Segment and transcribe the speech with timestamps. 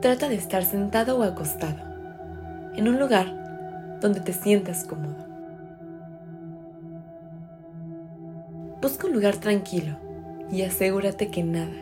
[0.00, 1.82] Trata de estar sentado o acostado,
[2.76, 5.26] en un lugar donde te sientas cómodo.
[8.80, 9.96] Busca un lugar tranquilo
[10.52, 11.74] y asegúrate que nada,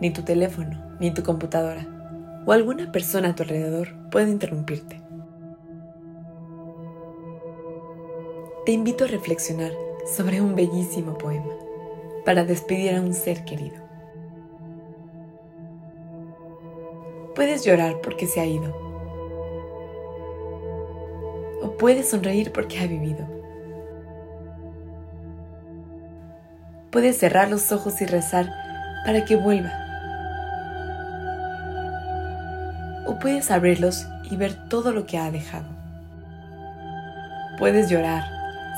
[0.00, 1.86] ni tu teléfono, ni tu computadora
[2.44, 5.00] o alguna persona a tu alrededor puede interrumpirte.
[8.66, 9.70] Te invito a reflexionar
[10.16, 11.54] sobre un bellísimo poema
[12.24, 13.83] para despedir a un ser querido.
[17.34, 18.72] Puedes llorar porque se ha ido.
[21.62, 23.26] O puedes sonreír porque ha vivido.
[26.92, 28.48] Puedes cerrar los ojos y rezar
[29.04, 29.72] para que vuelva.
[33.06, 35.66] O puedes abrirlos y ver todo lo que ha dejado.
[37.58, 38.22] Puedes llorar,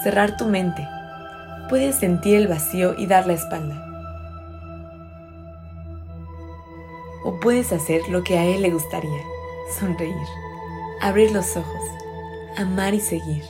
[0.03, 0.89] cerrar tu mente.
[1.69, 3.86] Puedes sentir el vacío y dar la espalda.
[7.27, 9.21] O puedes hacer lo que a él le gustaría,
[9.81, 10.15] sonreír,
[11.01, 11.83] abrir los ojos,
[12.57, 13.43] amar y seguir.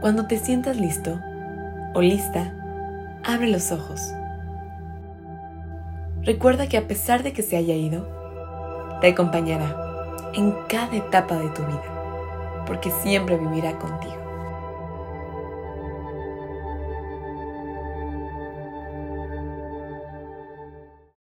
[0.00, 1.18] Cuando te sientas listo
[1.94, 2.54] o lista,
[3.24, 4.00] abre los ojos.
[6.22, 8.06] Recuerda que a pesar de que se haya ido,
[9.00, 14.29] te acompañará en cada etapa de tu vida, porque siempre vivirá contigo.